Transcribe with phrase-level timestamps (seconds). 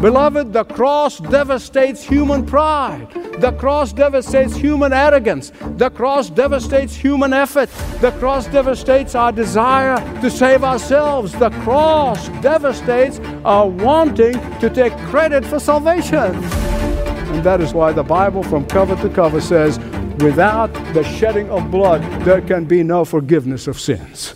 [0.00, 3.06] Beloved, the cross devastates human pride.
[3.38, 5.52] The cross devastates human arrogance.
[5.76, 7.68] The cross devastates human effort.
[8.00, 11.32] The cross devastates our desire to save ourselves.
[11.32, 16.16] The cross devastates our wanting to take credit for salvation.
[16.16, 19.78] And that is why the Bible, from cover to cover, says,
[20.20, 24.34] without the shedding of blood, there can be no forgiveness of sins.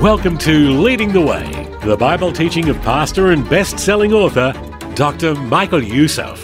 [0.00, 4.54] Welcome to Leading the Way, the Bible teaching of pastor and best selling author,
[4.94, 5.34] Dr.
[5.34, 6.42] Michael Youssef.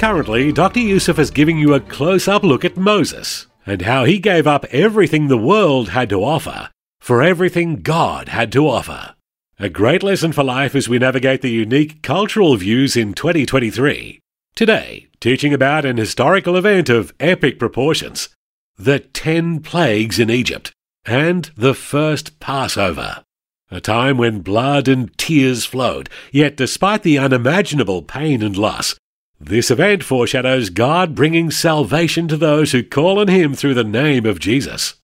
[0.00, 0.80] Currently, Dr.
[0.80, 4.64] Youssef is giving you a close up look at Moses and how he gave up
[4.72, 9.14] everything the world had to offer for everything God had to offer.
[9.60, 14.18] A great lesson for life as we navigate the unique cultural views in 2023.
[14.56, 18.28] Today, teaching about an historical event of epic proportions
[18.76, 20.72] the Ten Plagues in Egypt
[21.06, 23.24] and the first Passover.
[23.70, 28.96] A time when blood and tears flowed, yet despite the unimaginable pain and loss,
[29.38, 34.26] this event foreshadows God bringing salvation to those who call on Him through the name
[34.26, 34.94] of Jesus.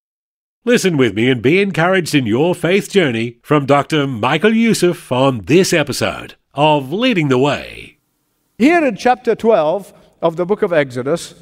[0.64, 4.06] Listen with me and be encouraged in your faith journey from Dr.
[4.06, 7.98] Michael Youssef on this episode of Leading the Way.
[8.58, 11.34] Here in chapter 12 of the book of Exodus,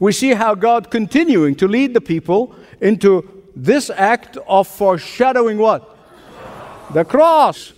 [0.00, 5.96] we see how God continuing to lead the people into this act of foreshadowing what?
[6.92, 7.72] The cross.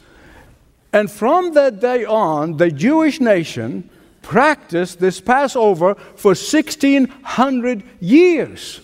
[0.93, 3.91] And from that day on, the Jewish nation
[4.23, 8.81] practiced this Passover for 1600 years.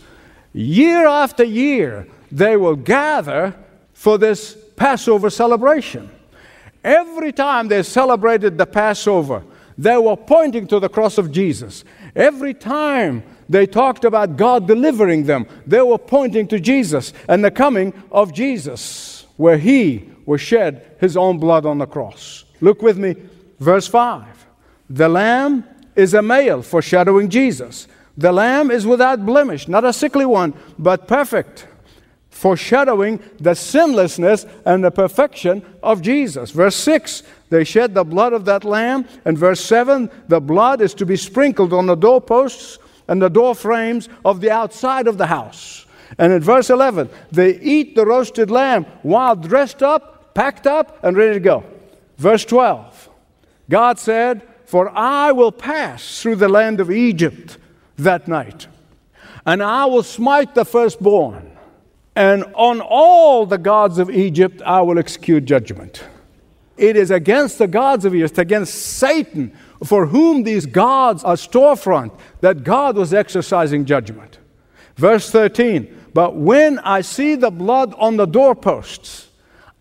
[0.53, 3.55] Year after year, they will gather
[3.93, 6.11] for this Passover celebration.
[6.83, 9.43] Every time they celebrated the Passover,
[9.77, 11.85] they were pointing to the cross of Jesus.
[12.15, 15.45] Every time they talked about God delivering them.
[15.67, 21.17] They were pointing to Jesus and the coming of Jesus, where He will shed His
[21.17, 22.45] own blood on the cross.
[22.61, 23.17] Look with me,
[23.59, 24.47] verse 5.
[24.89, 25.65] The Lamb
[25.97, 27.89] is a male, foreshadowing Jesus.
[28.17, 31.67] The Lamb is without blemish, not a sickly one, but perfect,
[32.31, 36.53] foreshadowing the sinlessness and the perfection of Jesus.
[36.53, 39.07] Verse 6 they shed the blood of that lamb.
[39.25, 42.79] And verse 7 the blood is to be sprinkled on the doorposts
[43.11, 45.85] and the door frames of the outside of the house.
[46.17, 51.17] And in verse 11, they eat the roasted lamb while dressed up, packed up, and
[51.17, 51.65] ready to go.
[52.19, 53.11] Verse 12,
[53.69, 57.59] God said, For I will pass through the land of Egypt
[57.99, 58.69] that night,
[59.45, 61.51] and I will smite the firstborn,
[62.15, 66.05] and on all the gods of Egypt I will execute judgment.
[66.77, 69.53] It is against the gods of Egypt, against Satan,
[69.85, 74.39] for whom these gods are storefront, that God was exercising judgment.
[74.97, 79.29] Verse 13, but when I see the blood on the doorposts,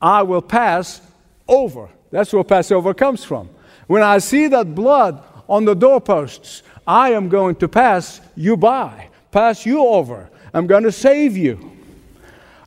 [0.01, 1.01] I will pass
[1.47, 1.89] over.
[2.11, 3.49] That's where Passover comes from.
[3.87, 9.09] When I see that blood on the doorposts, I am going to pass you by,
[9.31, 10.29] pass you over.
[10.53, 11.78] I'm going to save you.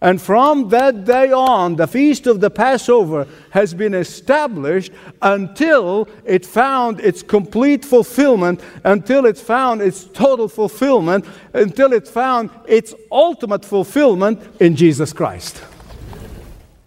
[0.02, 4.90] And from that day on, the feast of the Passover has been established
[5.22, 12.50] until it found its complete fulfillment, until it found its total fulfillment, until it found
[12.66, 15.62] its ultimate fulfillment in Jesus Christ.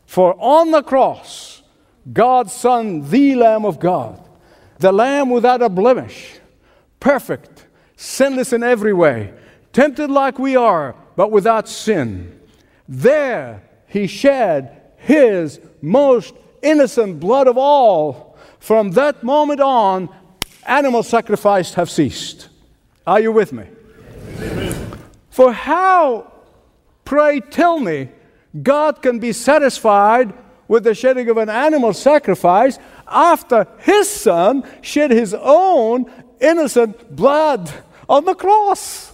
[0.08, 1.64] For on the cross,
[2.12, 4.22] God's Son, the Lamb of God,
[4.80, 6.34] the Lamb without a blemish,
[7.00, 7.66] perfect,
[7.96, 9.34] sinless in every way,
[9.72, 12.36] tempted like we are, but without sin
[12.88, 18.38] there he shed his most innocent blood of all.
[18.60, 20.10] From that moment on,
[20.66, 22.50] animal sacrifice have ceased.
[23.06, 23.66] Are you with me?
[25.30, 26.32] For how,
[27.04, 28.10] pray tell me,
[28.62, 30.34] God can be satisfied
[30.68, 37.72] with the shedding of an animal sacrifice after his son shed his own innocent blood
[38.10, 39.12] on the cross?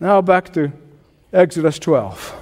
[0.00, 0.72] Now back to
[1.32, 2.36] Exodus 12.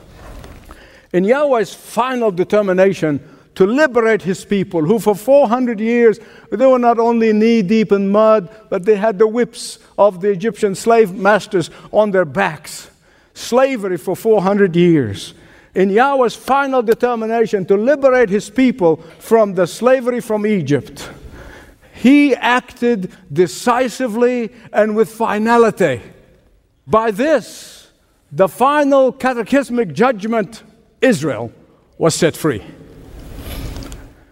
[1.12, 3.20] In Yahweh's final determination
[3.54, 6.18] to liberate his people, who for 400 years
[6.50, 10.30] they were not only knee deep in mud, but they had the whips of the
[10.30, 12.90] Egyptian slave masters on their backs.
[13.34, 15.34] Slavery for 400 years.
[15.74, 21.08] in Yahweh's final determination to liberate his people from the slavery from Egypt,
[21.92, 26.00] he acted decisively and with finality.
[26.86, 27.79] By this,
[28.32, 30.62] the final cataclysmic judgment,
[31.00, 31.52] Israel
[31.98, 32.64] was set free.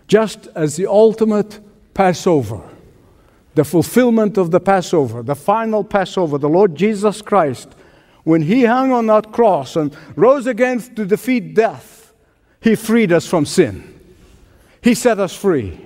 [0.07, 1.61] Just as the ultimate
[1.95, 2.63] Passover,
[3.55, 7.69] the fulfillment of the Passover, the final Passover, the Lord Jesus Christ,
[8.25, 12.13] when he hung on that cross and rose again to defeat death,
[12.61, 13.99] he freed us from sin.
[14.81, 15.81] He set us free.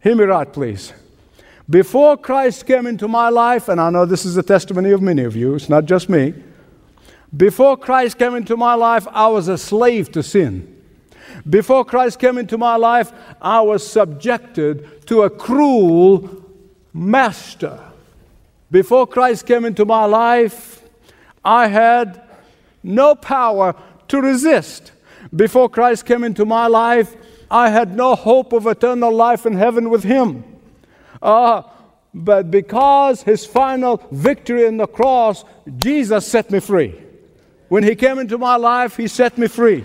[0.00, 0.92] Hear me right, please.
[1.68, 5.24] Before Christ came into my life, and I know this is the testimony of many
[5.24, 6.34] of you, it's not just me.
[7.36, 10.76] Before Christ came into my life, I was a slave to sin.
[11.48, 16.44] Before Christ came into my life, I was subjected to a cruel
[16.92, 17.80] master.
[18.70, 20.82] Before Christ came into my life,
[21.44, 22.22] I had
[22.82, 23.74] no power
[24.08, 24.92] to resist.
[25.34, 27.14] Before Christ came into my life,
[27.50, 30.44] I had no hope of eternal life in heaven with Him.
[31.20, 31.62] Uh,
[32.14, 35.44] but because His final victory in the cross,
[35.76, 37.07] Jesus set me free.
[37.68, 39.84] When He came into my life, He set me free.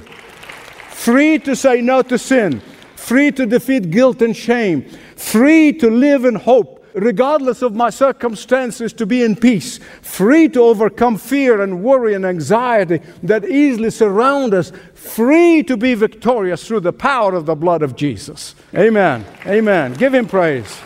[0.89, 2.61] Free to say no to sin,
[2.95, 8.93] free to defeat guilt and shame, free to live in hope, regardless of my circumstances,
[8.93, 14.53] to be in peace, free to overcome fear and worry and anxiety that easily surround
[14.53, 18.55] us, free to be victorious through the power of the blood of Jesus.
[18.73, 19.25] Amen.
[19.45, 19.93] Amen.
[19.95, 20.79] Give him praise.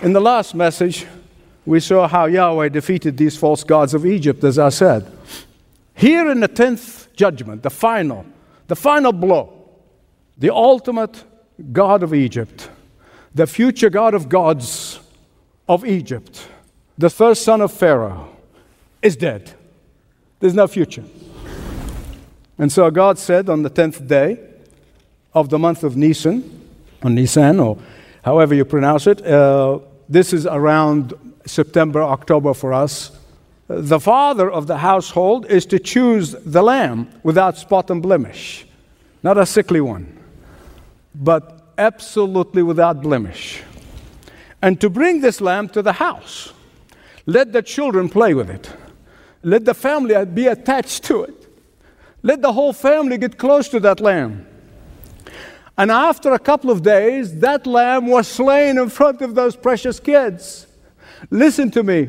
[0.00, 1.06] In the last message,
[1.68, 5.12] we saw how Yahweh defeated these false gods of Egypt, as I said.
[5.94, 8.24] Here in the 10th judgment, the final,
[8.68, 9.68] the final blow,
[10.38, 11.22] the ultimate
[11.70, 12.70] God of Egypt,
[13.34, 14.98] the future God of gods
[15.68, 16.48] of Egypt,
[16.96, 18.34] the first son of Pharaoh,
[19.02, 19.52] is dead.
[20.40, 21.04] There's no future.
[22.56, 24.38] And so God said on the 10th day
[25.34, 26.66] of the month of Nisan,
[27.04, 27.76] or Nisan, or
[28.24, 31.12] however you pronounce it, uh, this is around
[31.48, 33.12] September, October for us.
[33.68, 38.66] The father of the household is to choose the lamb without spot and blemish,
[39.22, 40.18] not a sickly one,
[41.14, 43.62] but absolutely without blemish.
[44.62, 46.52] And to bring this lamb to the house,
[47.26, 48.72] let the children play with it,
[49.42, 51.46] let the family be attached to it,
[52.22, 54.46] let the whole family get close to that lamb.
[55.76, 60.00] And after a couple of days, that lamb was slain in front of those precious
[60.00, 60.67] kids.
[61.30, 62.08] Listen to me.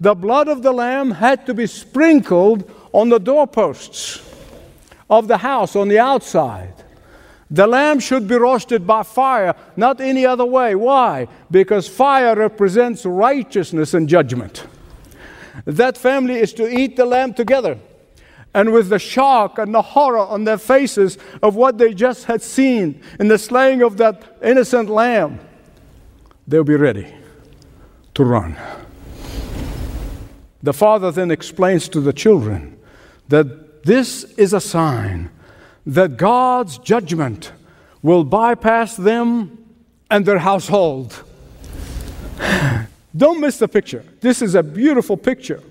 [0.00, 4.22] The blood of the lamb had to be sprinkled on the doorposts
[5.10, 6.74] of the house on the outside.
[7.50, 10.74] The lamb should be roasted by fire, not any other way.
[10.74, 11.26] Why?
[11.50, 14.66] Because fire represents righteousness and judgment.
[15.64, 17.78] That family is to eat the lamb together
[18.54, 22.42] and with the shock and the horror on their faces of what they just had
[22.42, 25.40] seen in the slaying of that innocent lamb,
[26.46, 27.12] they'll be ready
[28.18, 28.56] to run.
[30.60, 32.76] The father then explains to the children
[33.28, 35.30] that this is a sign
[35.86, 37.52] that God's judgment
[38.02, 39.64] will bypass them
[40.10, 41.22] and their household.
[43.16, 44.04] Don't miss the picture.
[44.20, 45.62] This is a beautiful picture.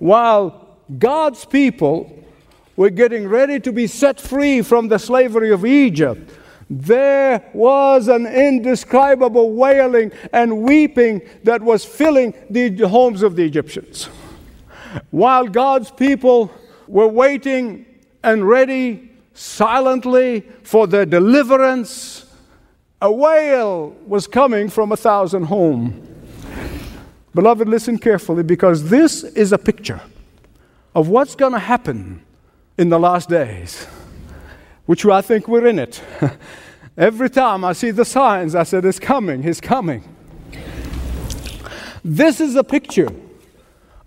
[0.00, 2.18] While God's people
[2.74, 6.32] were getting ready to be set free from the slavery of Egypt,
[6.70, 14.08] there was an indescribable wailing and weeping that was filling the homes of the Egyptians.
[15.10, 16.50] While God's people
[16.86, 17.86] were waiting
[18.22, 22.26] and ready silently for their deliverance,
[23.00, 26.06] a wail was coming from a thousand homes.
[27.34, 30.00] Beloved, listen carefully because this is a picture
[30.94, 32.22] of what's going to happen
[32.76, 33.86] in the last days,
[34.86, 36.02] which I think we're in it.
[36.98, 40.02] Every time I see the signs, I said, It's coming, He's coming.
[42.04, 43.08] This is a picture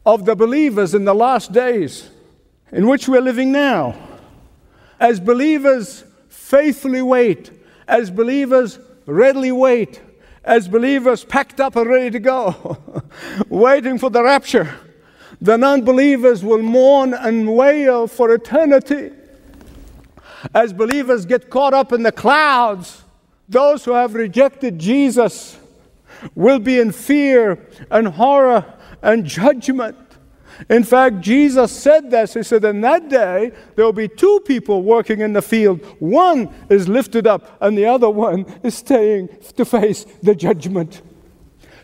[0.05, 2.09] of the believers in the last days
[2.71, 3.95] in which we're living now.
[4.99, 7.51] As believers faithfully wait,
[7.87, 10.01] as believers readily wait,
[10.43, 12.77] as believers packed up and ready to go,
[13.49, 14.69] waiting for the rapture
[15.41, 19.11] the non believers will mourn and wail for eternity.
[20.53, 23.03] As believers get caught up in the clouds,
[23.47, 25.57] those who have rejected Jesus
[26.35, 28.65] will be in fear and horror
[29.01, 29.97] and judgment.
[30.69, 32.33] In fact, Jesus said this.
[32.33, 35.81] He said, In that day, there will be two people working in the field.
[35.99, 41.01] One is lifted up, and the other one is staying to face the judgment.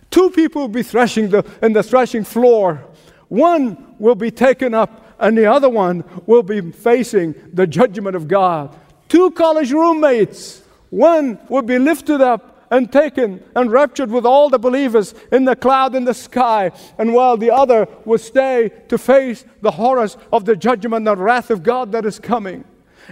[0.10, 2.84] Two people will be threshing the, in the threshing floor.
[3.30, 8.28] One will be taken up and the other one will be facing the judgment of
[8.28, 8.78] God.
[9.10, 14.60] Two college roommates, one will be lifted up and taken and raptured with all the
[14.60, 19.46] believers in the cloud in the sky, and while the other will stay to face
[19.62, 22.66] the horrors of the judgment and wrath of God that is coming.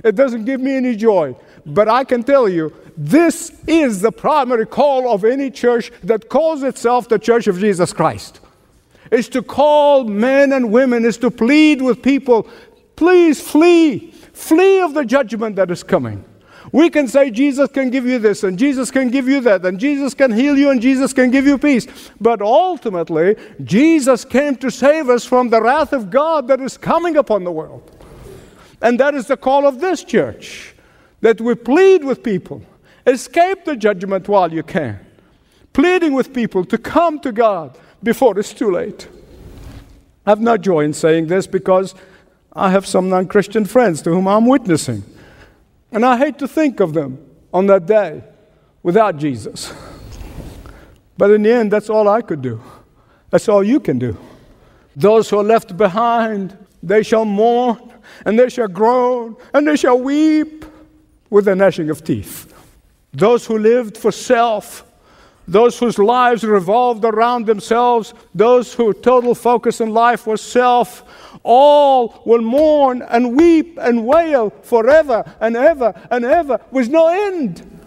[0.03, 4.65] It doesn't give me any joy, but I can tell you this is the primary
[4.65, 8.41] call of any church that calls itself the Church of Jesus Christ.
[9.11, 12.47] Is to call men and women, is to plead with people,
[12.95, 16.23] please flee, flee of the judgment that is coming.
[16.71, 19.79] We can say Jesus can give you this, and Jesus can give you that, and
[19.79, 21.87] Jesus can heal you, and Jesus can give you peace.
[22.19, 27.17] But ultimately, Jesus came to save us from the wrath of God that is coming
[27.17, 27.91] upon the world.
[28.81, 30.75] And that is the call of this church
[31.21, 32.61] that we plead with people
[33.07, 34.99] escape the judgment while you can,
[35.73, 39.09] pleading with people to come to God before it's too late.
[40.25, 41.95] I have no joy in saying this because
[42.53, 45.03] I have some non Christian friends to whom I'm witnessing.
[45.91, 47.17] And I hate to think of them
[47.53, 48.23] on that day
[48.83, 49.73] without Jesus.
[51.17, 52.61] But in the end, that's all I could do.
[53.29, 54.17] That's all you can do.
[54.95, 57.91] Those who are left behind, they shall mourn,
[58.25, 60.65] and they shall groan, and they shall weep
[61.29, 62.53] with the gnashing of teeth.
[63.13, 64.85] Those who lived for self,
[65.47, 71.03] those whose lives revolved around themselves, those whose total focus in life was self,
[71.43, 77.79] all will mourn and weep and wail forever and ever and ever with no end.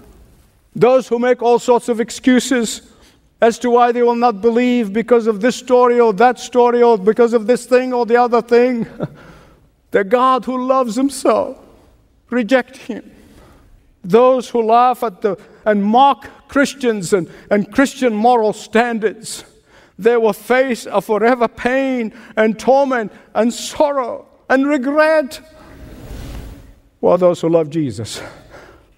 [0.76, 2.92] Those who make all sorts of excuses
[3.40, 6.96] as to why they will not believe because of this story or that story or
[6.96, 8.86] because of this thing or the other thing,
[9.90, 11.60] the God who loves them so,
[12.30, 13.10] reject him.
[14.04, 19.44] Those who laugh at the and mock Christians and, and Christian moral standards
[19.98, 25.40] they will face a forever pain and torment and sorrow and regret.
[27.00, 28.22] While those who love Jesus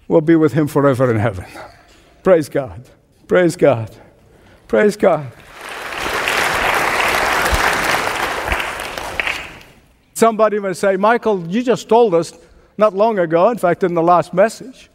[0.07, 1.45] will be with him forever in heaven.
[2.23, 2.87] Praise God.
[3.27, 3.95] Praise God.
[4.67, 5.31] Praise God.
[10.13, 12.33] Somebody may say, Michael, you just told us
[12.77, 14.90] not long ago, in fact, in the last message,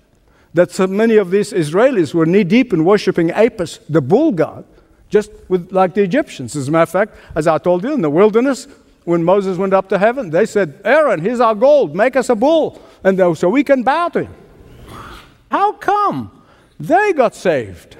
[0.56, 4.64] that so many of these Israelis were knee deep in worshiping Apis, the bull god
[5.10, 6.56] just with, like the Egyptians.
[6.56, 8.66] As a matter of fact, as I told you, in the wilderness,
[9.04, 12.34] when Moses went up to heaven, they said, Aaron, here's our gold, make us a
[12.34, 14.34] bull, and they, so we can bow to him.
[15.50, 16.42] How come
[16.80, 17.96] they got saved,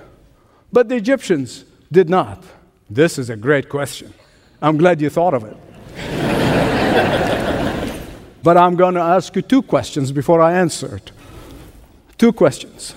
[0.73, 2.43] but the Egyptians did not?
[2.91, 4.13] This is a great question.
[4.61, 5.57] I'm glad you thought of it.
[8.43, 11.13] but I'm going to ask you two questions before I answer it.
[12.19, 12.95] Two questions.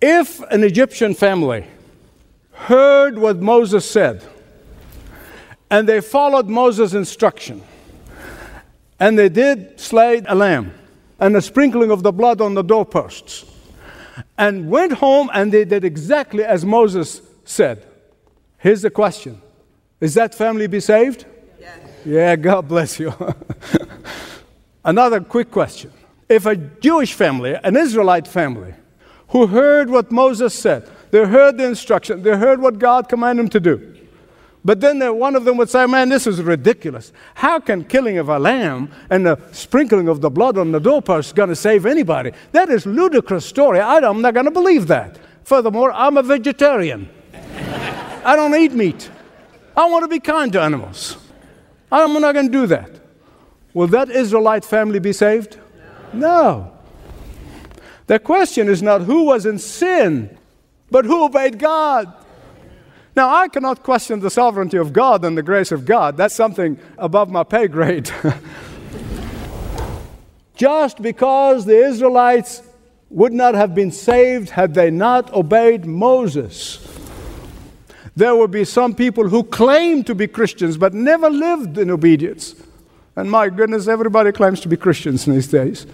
[0.00, 1.66] If an Egyptian family
[2.52, 4.22] heard what Moses said,
[5.70, 7.62] and they followed Moses' instruction,
[9.00, 10.72] and they did slay a lamb
[11.18, 13.44] and a sprinkling of the blood on the doorposts,
[14.36, 17.84] and went home and they did exactly as Moses said.
[18.58, 19.40] Here's the question
[20.00, 21.26] Is that family be saved?
[21.60, 21.78] Yes.
[22.04, 23.12] Yeah, God bless you.
[24.84, 25.92] Another quick question.
[26.28, 28.74] If a Jewish family, an Israelite family,
[29.28, 32.22] who heard what Moses said, they heard the instruction.
[32.22, 33.94] They heard what God commanded them to do.
[34.64, 37.12] But then one of them would say, Man, this is ridiculous.
[37.34, 41.34] How can killing of a lamb and the sprinkling of the blood on the doorpost
[41.34, 42.32] going to save anybody?
[42.52, 43.80] That is ludicrous story.
[43.80, 45.18] I'm not going to believe that.
[45.44, 47.08] Furthermore, I'm a vegetarian.
[48.24, 49.10] I don't eat meat.
[49.74, 51.16] I want to be kind to animals.
[51.90, 52.90] I'm not going to do that.
[53.72, 55.58] Will that Israelite family be saved?
[56.12, 56.72] No.
[58.06, 60.38] The question is not who was in sin
[60.90, 62.12] but who obeyed God?
[63.14, 66.16] Now, I cannot question the sovereignty of God and the grace of God.
[66.16, 68.10] That's something above my pay grade.
[70.54, 72.62] Just because the Israelites
[73.10, 76.84] would not have been saved had they not obeyed Moses.
[78.14, 82.54] There would be some people who claim to be Christians but never lived in obedience.
[83.18, 85.88] And my goodness, everybody claims to be Christians these days.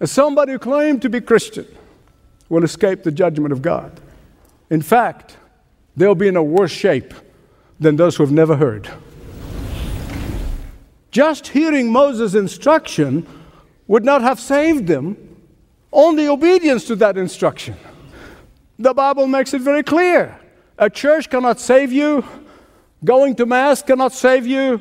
[0.00, 1.64] As somebody who claimed to be Christian
[2.48, 4.00] will escape the judgment of God.
[4.68, 5.36] In fact,
[5.96, 7.14] they'll be in a worse shape
[7.78, 8.90] than those who have never heard.
[11.12, 13.24] Just hearing Moses' instruction
[13.86, 15.16] would not have saved them,
[15.92, 17.76] only obedience to that instruction.
[18.76, 20.36] The Bible makes it very clear.
[20.78, 22.24] A church cannot save you,
[23.04, 24.80] going to Mass cannot save you,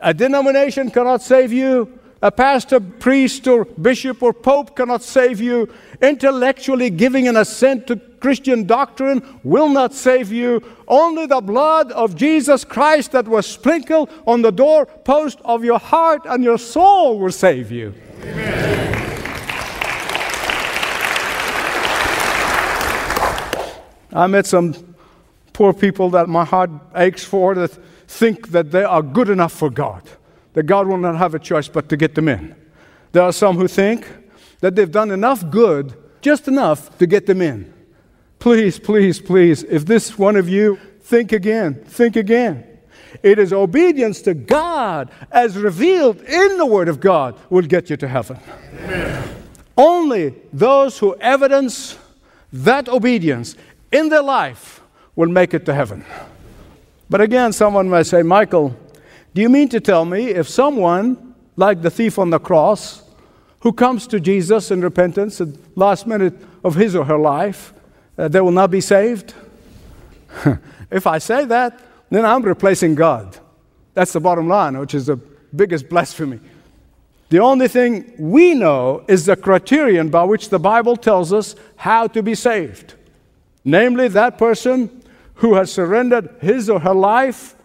[0.00, 5.68] a denomination cannot save you, A pastor, priest, or bishop or pope cannot save you.
[6.00, 10.62] Intellectually giving an assent to Christian doctrine will not save you.
[10.88, 16.22] Only the blood of Jesus Christ that was sprinkled on the doorpost of your heart
[16.24, 17.92] and your soul will save you.
[18.22, 18.90] Amen.
[24.14, 24.72] I met some
[25.52, 29.70] poor people that my heart aches for that think that they are good enough for
[29.70, 30.02] God,
[30.52, 32.54] that God will not have a choice but to get them in.
[33.12, 34.06] There are some who think
[34.60, 37.72] that they've done enough good, just enough to get them in.
[38.38, 42.66] Please, please, please, if this one of you, think again, think again.
[43.22, 47.96] It is obedience to God as revealed in the Word of God will get you
[47.98, 48.38] to heaven.
[48.80, 49.28] Amen.
[49.76, 51.98] Only those who evidence
[52.52, 53.56] that obedience
[53.90, 54.80] in their life
[55.16, 56.04] will make it to heaven.
[57.14, 58.74] But again, someone may say, Michael,
[59.34, 63.04] do you mean to tell me if someone, like the thief on the cross,
[63.60, 67.72] who comes to Jesus in repentance at last minute of his or her life,
[68.18, 69.32] uh, they will not be saved?
[70.90, 71.78] if I say that,
[72.10, 73.38] then I'm replacing God.
[73.92, 75.20] That's the bottom line, which is the
[75.54, 76.40] biggest blasphemy.
[77.28, 82.08] The only thing we know is the criterion by which the Bible tells us how
[82.08, 82.94] to be saved.
[83.64, 85.00] Namely, that person
[85.36, 87.56] who has surrendered his or her life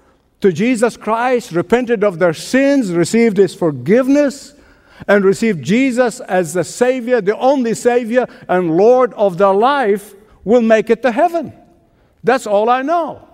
[0.41, 4.53] to Jesus Christ, repented of their sins, received his forgiveness,
[5.07, 10.61] and received Jesus as the Savior, the only Savior and Lord of their life, will
[10.61, 11.53] make it to heaven.
[12.23, 13.27] That's all I know.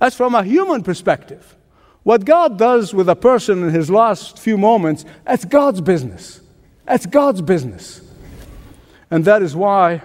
[0.00, 1.56] That's from a human perspective.
[2.02, 6.40] What God does with a person in his last few moments, that's God's business.
[6.86, 8.00] That's God's business.
[9.10, 10.02] And that is why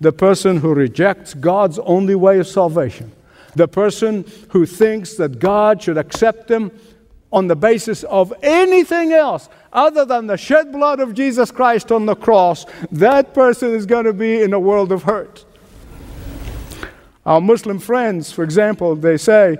[0.00, 3.12] the person who rejects God's only way of salvation,
[3.54, 6.70] the person who thinks that God should accept them
[7.32, 12.06] on the basis of anything else other than the shed blood of Jesus Christ on
[12.06, 15.44] the cross, that person is going to be in a world of hurt.
[17.24, 19.58] Our Muslim friends, for example, they say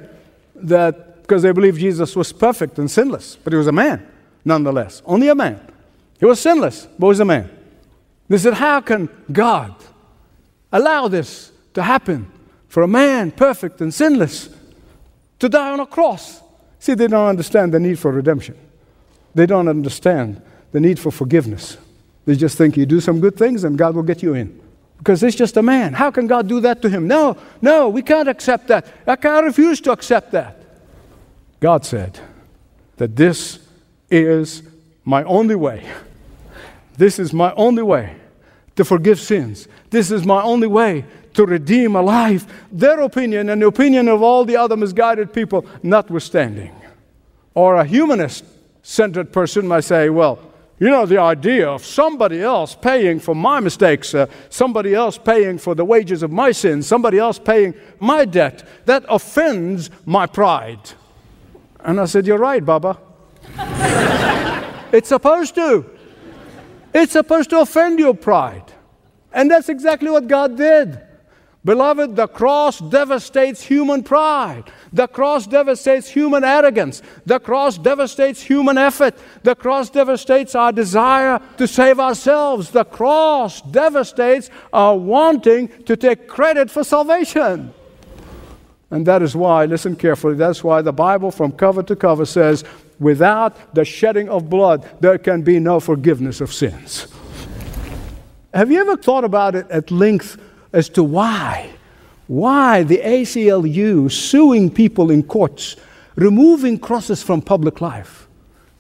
[0.54, 4.06] that because they believe Jesus was perfect and sinless, but he was a man
[4.46, 5.60] nonetheless, only a man.
[6.18, 7.50] He was sinless, but he was a man.
[8.28, 9.74] They said, How can God
[10.72, 12.30] allow this to happen
[12.68, 14.48] for a man perfect and sinless
[15.38, 16.40] to die on a cross.
[16.78, 18.56] See, they don't understand the need for redemption.
[19.34, 21.78] They don't understand the need for forgiveness.
[22.24, 24.60] They just think you do some good things and God will get you in.
[24.98, 25.92] Because it's just a man.
[25.92, 27.06] How can God do that to him?
[27.06, 28.86] No, no, we can't accept that.
[29.06, 30.62] I can't refuse to accept that.
[31.60, 32.18] God said
[32.96, 33.58] that this
[34.10, 34.62] is
[35.04, 35.86] my only way.
[36.96, 38.16] This is my only way
[38.76, 39.68] to forgive sins.
[39.90, 42.46] This is my only way to redeem a life.
[42.70, 46.74] Their opinion and the opinion of all the other misguided people, notwithstanding.
[47.54, 48.44] Or a humanist
[48.82, 50.38] centered person might say, well,
[50.78, 55.56] you know, the idea of somebody else paying for my mistakes, uh, somebody else paying
[55.56, 60.90] for the wages of my sins, somebody else paying my debt, that offends my pride.
[61.80, 62.98] And I said, You're right, Baba.
[64.92, 65.95] it's supposed to.
[66.98, 68.72] It's supposed to offend your pride.
[69.30, 70.98] And that's exactly what God did.
[71.62, 74.72] Beloved, the cross devastates human pride.
[74.94, 77.02] The cross devastates human arrogance.
[77.26, 79.14] The cross devastates human effort.
[79.42, 82.70] The cross devastates our desire to save ourselves.
[82.70, 87.74] The cross devastates our wanting to take credit for salvation.
[88.90, 92.64] And that is why, listen carefully, that's why the Bible from cover to cover says,
[92.98, 97.08] without the shedding of blood, there can be no forgiveness of sins.
[98.54, 100.40] Have you ever thought about it at length
[100.72, 101.70] as to why?
[102.26, 105.76] Why the ACLU suing people in courts,
[106.16, 108.26] removing crosses from public life?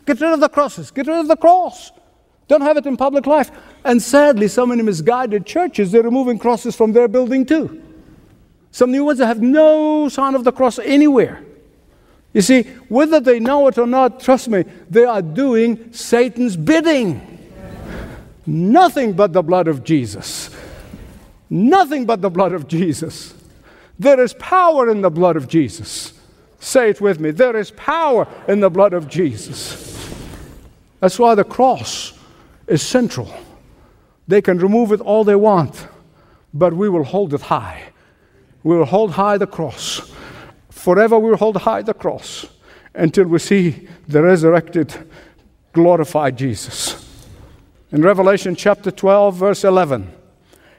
[0.06, 1.92] Get rid of the crosses, get rid of the cross.
[2.48, 3.50] Don't have it in public life.
[3.84, 7.82] And sadly, so many misguided churches, they're removing crosses from their building too.
[8.70, 11.42] Some new ones have no sign of the cross anywhere.
[12.32, 17.20] You see, whether they know it or not, trust me, they are doing Satan's bidding.
[18.46, 20.50] Nothing but the blood of Jesus.
[21.48, 23.34] Nothing but the blood of Jesus.
[23.98, 26.12] There is power in the blood of Jesus.
[26.60, 27.30] Say it with me.
[27.30, 30.14] There is power in the blood of Jesus.
[31.00, 32.12] That's why the cross
[32.66, 33.32] is central.
[34.28, 35.86] They can remove it all they want,
[36.52, 37.82] but we will hold it high.
[38.62, 39.95] We will hold high the cross.
[40.86, 42.46] Forever we will hold high the cross
[42.94, 44.94] until we see the resurrected,
[45.72, 47.04] glorified Jesus.
[47.90, 50.12] In Revelation chapter 12, verse 11,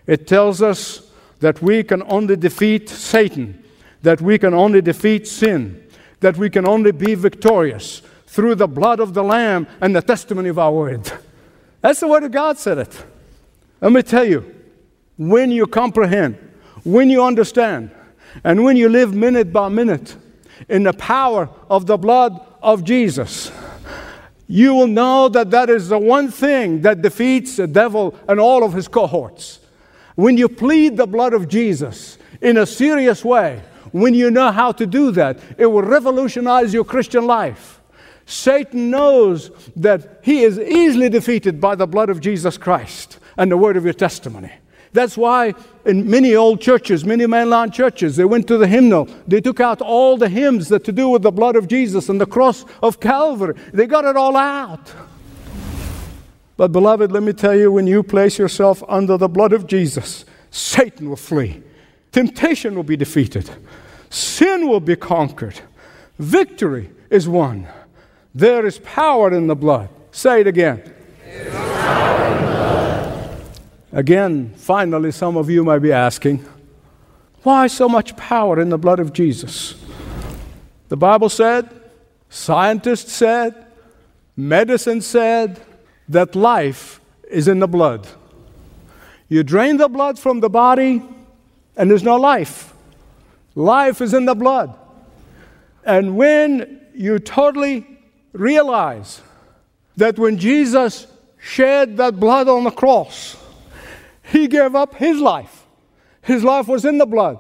[0.06, 3.62] it tells us that we can only defeat Satan,
[4.02, 5.86] that we can only defeat sin,
[6.22, 10.48] that we can only be victorious through the blood of the Lamb and the testimony
[10.48, 11.12] of our word.
[11.82, 13.06] That's the word of God said it.
[13.82, 14.56] Let me tell you,
[15.18, 16.38] when you comprehend,
[16.86, 17.92] when you understand,
[18.44, 20.16] and when you live minute by minute
[20.70, 23.52] in the power of the blood of Jesus,
[24.48, 28.64] you will know that that is the one thing that defeats the devil and all
[28.64, 29.60] of his cohorts.
[30.16, 33.62] When you plead the blood of Jesus in a serious way,
[33.92, 37.82] when you know how to do that, it will revolutionize your Christian life.
[38.26, 43.58] Satan knows that he is easily defeated by the blood of Jesus Christ and the
[43.58, 44.52] word of your testimony.
[44.94, 45.54] That's why
[45.86, 49.08] in many old churches, many mainline churches, they went to the hymnal.
[49.28, 52.20] They took out all the hymns that to do with the blood of Jesus and
[52.20, 53.56] the cross of Calvary.
[53.74, 54.94] They got it all out.
[56.56, 60.26] But beloved, let me tell you, when you place yourself under the blood of Jesus,
[60.50, 61.62] Satan will flee.
[62.12, 63.50] Temptation will be defeated.
[64.10, 65.60] Sin will be conquered.
[66.18, 67.68] Victory is won.
[68.34, 69.90] There is power in the blood.
[70.12, 70.82] Say it again.
[73.92, 76.46] Again, finally, some of you might be asking,
[77.44, 79.76] why so much power in the blood of Jesus?
[80.90, 81.70] The Bible said,
[82.30, 83.66] scientists said,
[84.36, 85.62] medicine said
[86.10, 88.08] that life is in the blood.
[89.30, 91.02] You drain the blood from the body,
[91.76, 92.74] and there's no life.
[93.56, 94.78] Life is in the blood.
[95.86, 97.86] And when you totally
[98.34, 99.22] realize
[99.96, 101.08] that when Jesus
[101.40, 103.38] shed that blood on the cross,
[104.32, 105.66] he gave up his life.
[106.22, 107.40] His life was in the blood.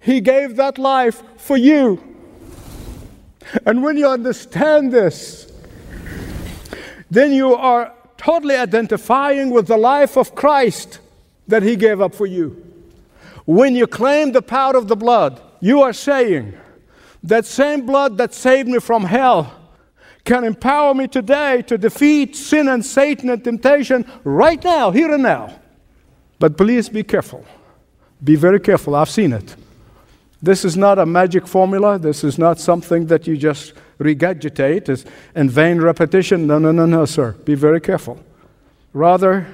[0.00, 2.02] He gave that life for you.
[3.66, 5.52] And when you understand this,
[7.10, 11.00] then you are totally identifying with the life of Christ
[11.48, 12.64] that He gave up for you.
[13.44, 16.54] When you claim the power of the blood, you are saying,
[17.24, 19.52] that same blood that saved me from hell
[20.24, 25.22] can empower me today to defeat sin and Satan and temptation right now, here and
[25.22, 25.61] now.
[26.42, 27.44] But please be careful.
[28.24, 28.96] Be very careful.
[28.96, 29.54] I've seen it.
[30.42, 32.00] This is not a magic formula.
[32.00, 36.48] This is not something that you just regurgitate in vain repetition.
[36.48, 37.30] No, no, no, no, sir.
[37.44, 38.18] Be very careful.
[38.92, 39.46] Rather,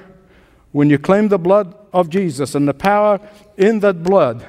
[0.71, 3.19] when you claim the blood of Jesus and the power
[3.55, 4.43] in that blood,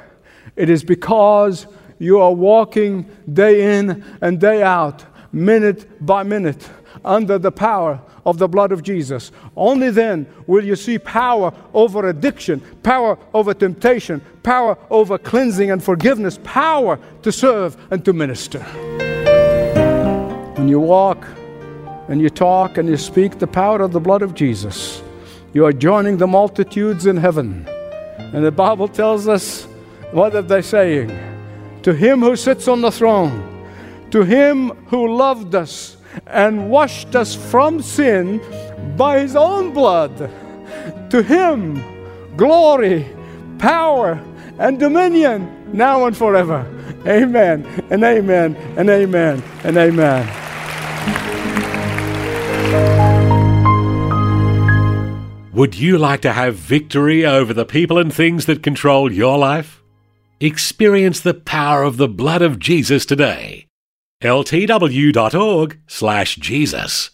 [0.56, 1.66] it is because
[1.98, 6.70] you are walking day in and day out, minute by minute,
[7.04, 9.32] under the power of the blood of Jesus.
[9.56, 15.82] Only then will you see power over addiction, power over temptation, power over cleansing and
[15.82, 18.60] forgiveness, power to serve and to minister.
[20.56, 21.26] When you walk
[22.08, 25.02] and you talk and you speak the power of the blood of Jesus,
[25.52, 27.66] you are joining the multitudes in heaven.
[28.18, 29.66] And the Bible tells us
[30.12, 31.08] what are they saying?
[31.82, 33.66] To him who sits on the throne,
[34.10, 38.40] to him who loved us and washed us from sin
[38.96, 40.16] by his own blood.
[41.10, 41.82] To him,
[42.36, 43.06] glory,
[43.58, 44.22] power,
[44.58, 46.66] and dominion now and forever.
[47.06, 50.36] Amen and amen and amen and amen.
[55.52, 59.82] Would you like to have victory over the people and things that control your life?
[60.40, 63.69] Experience the power of the blood of Jesus today
[64.22, 67.10] ltw.org slash Jesus.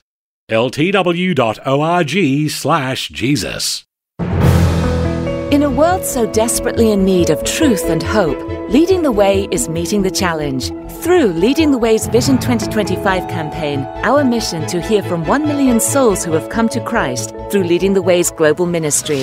[0.51, 3.85] ltw.org slash Jesus.
[5.53, 9.69] In a world so desperately in need of truth and hope, Leading the Way is
[9.69, 10.71] meeting the challenge.
[11.01, 16.25] Through Leading the Way's Vision 2025 campaign, our mission to hear from 1 million souls
[16.25, 19.23] who have come to Christ through Leading the Way's global ministry.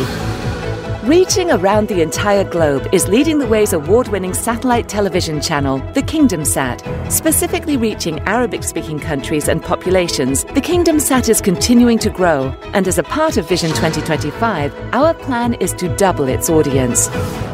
[1.04, 6.02] Reaching around the entire globe is Leading the Way's award winning satellite television channel, the
[6.02, 6.82] Kingdom Sat.
[7.12, 12.88] Specifically reaching Arabic speaking countries and populations, the Kingdom Sat is continuing to grow, and
[12.88, 17.08] as a part of Vision 2025, our plan is to double its audience.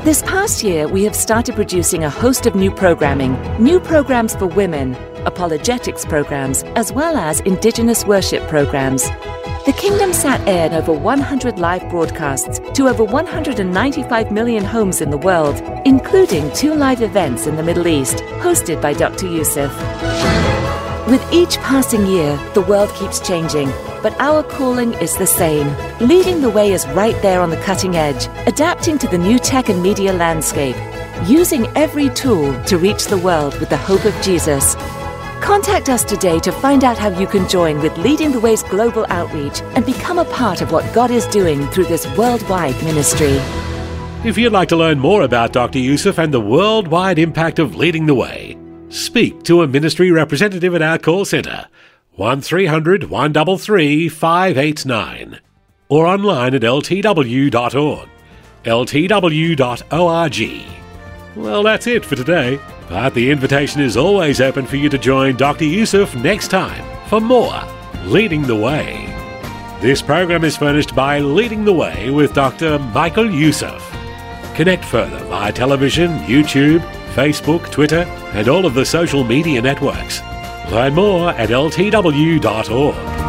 [0.04, 4.46] This past year, we have started producing a host of new programming, new programs for
[4.46, 4.94] women,
[5.26, 9.10] apologetics programs, as well as Indigenous worship programs.
[9.66, 15.18] The Kingdom Sat aired over 100 live broadcasts to over 195 million homes in the
[15.18, 19.28] world, including two live events in the Middle East, hosted by Dr.
[19.28, 19.70] Youssef.
[21.08, 23.68] With each passing year, the world keeps changing,
[24.02, 25.76] but our calling is the same.
[26.00, 29.68] Leading the way is right there on the cutting edge, adapting to the new tech
[29.68, 30.78] and media landscape,
[31.28, 34.76] using every tool to reach the world with the hope of Jesus.
[35.42, 39.06] Contact us today to find out how you can join with Leading the Way's global
[39.10, 43.40] outreach and become a part of what God is doing through this worldwide ministry.
[44.24, 45.80] If you'd like to learn more about Dr.
[45.80, 48.58] Youssef and the worldwide impact of leading the way,
[48.90, 51.68] speak to a ministry representative at our call centre
[52.16, 55.40] 1300 133 589
[55.88, 58.10] or online at ltw.org.
[58.66, 60.40] ltw.org.
[61.36, 65.38] Well, that's it for today, but the invitation is always open for you to join
[65.38, 65.66] Dr.
[65.66, 67.62] Youssef next time for more
[68.06, 69.06] Leading the Way.
[69.80, 72.80] This program is furnished by Leading the Way with Dr.
[72.80, 73.88] Michael Youssef.
[74.56, 76.80] Connect further via television, YouTube,
[77.14, 78.02] Facebook, Twitter,
[78.34, 80.22] and all of the social media networks.
[80.72, 83.29] Learn more at ltw.org.